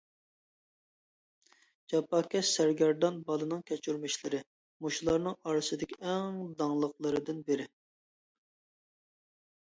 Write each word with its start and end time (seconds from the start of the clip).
«جاپاكەش 1.91 2.47
سەرگەردان 2.59 3.19
بالىنىڭ 3.27 3.61
كەچۈرمىشلىرى» 3.71 4.39
مۇشۇلارنىڭ 4.85 5.35
ئارىسىدىكى 5.51 5.99
ئەڭ 6.13 6.39
داڭلىقلىرىدىن 6.63 7.43
بىرى. 7.51 7.67